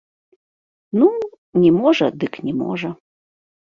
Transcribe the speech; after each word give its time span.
Ну, 1.01 1.09
не 1.65 1.71
можа 1.79 2.05
дык 2.25 2.33
не 2.49 2.53
можа. 2.67 2.89